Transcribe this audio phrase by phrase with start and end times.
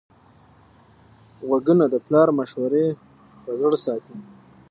[1.47, 2.87] غوږونه د پلار مشورې
[3.43, 4.17] په زړه ساتي